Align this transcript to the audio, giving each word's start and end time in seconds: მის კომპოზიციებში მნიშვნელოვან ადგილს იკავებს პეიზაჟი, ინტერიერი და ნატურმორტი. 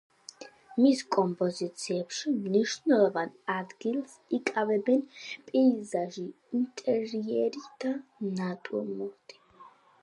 მის 0.83 1.01
კომპოზიციებში 1.15 2.33
მნიშვნელოვან 2.37 3.35
ადგილს 3.57 4.17
იკავებს 4.39 5.23
პეიზაჟი, 5.51 6.27
ინტერიერი 6.63 7.67
და 7.87 7.95
ნატურმორტი. 8.41 9.43